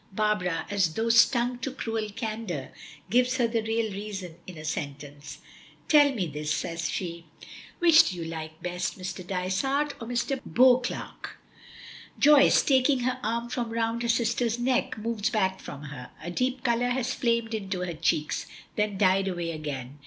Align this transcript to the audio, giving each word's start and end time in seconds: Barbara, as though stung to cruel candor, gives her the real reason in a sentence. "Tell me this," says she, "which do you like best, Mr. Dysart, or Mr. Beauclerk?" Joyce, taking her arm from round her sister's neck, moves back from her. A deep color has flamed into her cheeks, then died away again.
Barbara, 0.13 0.65
as 0.71 0.95
though 0.95 1.09
stung 1.11 1.59
to 1.59 1.69
cruel 1.71 2.09
candor, 2.09 2.71
gives 3.11 3.37
her 3.37 3.47
the 3.47 3.61
real 3.61 3.91
reason 3.91 4.33
in 4.47 4.57
a 4.57 4.65
sentence. 4.65 5.37
"Tell 5.87 6.11
me 6.11 6.25
this," 6.25 6.51
says 6.51 6.89
she, 6.89 7.25
"which 7.77 8.09
do 8.09 8.15
you 8.15 8.23
like 8.23 8.63
best, 8.63 8.97
Mr. 8.97 9.17
Dysart, 9.23 9.93
or 10.01 10.07
Mr. 10.07 10.39
Beauclerk?" 10.43 11.37
Joyce, 12.17 12.63
taking 12.63 13.01
her 13.01 13.19
arm 13.21 13.47
from 13.51 13.69
round 13.69 14.01
her 14.01 14.09
sister's 14.09 14.57
neck, 14.57 14.97
moves 14.97 15.29
back 15.29 15.59
from 15.59 15.83
her. 15.83 16.09
A 16.23 16.31
deep 16.31 16.63
color 16.63 16.87
has 16.89 17.13
flamed 17.13 17.53
into 17.53 17.81
her 17.81 17.93
cheeks, 17.93 18.47
then 18.77 18.97
died 18.97 19.27
away 19.27 19.51
again. 19.51 19.99